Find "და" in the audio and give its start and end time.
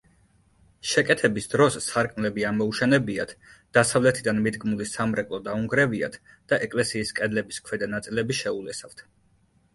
6.33-6.61